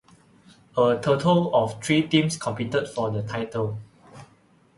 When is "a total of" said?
0.79-1.79